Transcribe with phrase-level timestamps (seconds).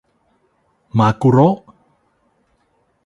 [0.97, 1.57] มากุโระ!